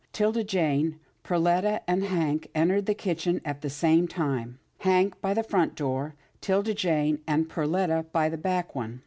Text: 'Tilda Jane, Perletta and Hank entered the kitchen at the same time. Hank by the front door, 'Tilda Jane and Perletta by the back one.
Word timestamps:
'Tilda 0.13 0.43
Jane, 0.43 0.99
Perletta 1.23 1.81
and 1.87 2.03
Hank 2.05 2.47
entered 2.55 2.87
the 2.87 2.95
kitchen 2.95 3.39
at 3.45 3.61
the 3.61 3.69
same 3.69 4.07
time. 4.07 4.57
Hank 4.79 5.21
by 5.21 5.31
the 5.35 5.43
front 5.43 5.75
door, 5.75 6.15
'Tilda 6.41 6.73
Jane 6.73 7.19
and 7.27 7.47
Perletta 7.47 8.07
by 8.11 8.27
the 8.27 8.35
back 8.39 8.73
one. 8.73 8.99